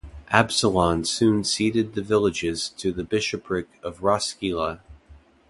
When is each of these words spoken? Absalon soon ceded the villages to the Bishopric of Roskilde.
Absalon 0.31 1.05
soon 1.05 1.43
ceded 1.43 1.93
the 1.93 2.01
villages 2.01 2.69
to 2.69 2.91
the 2.91 3.03
Bishopric 3.03 3.67
of 3.83 3.99
Roskilde. 4.01 4.79